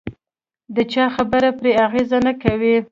د 0.75 0.77
چا 0.91 1.05
خبره 1.15 1.49
پرې 1.59 1.71
اغېز 1.85 2.11
نه 2.25 2.33
کوي. 2.43 2.73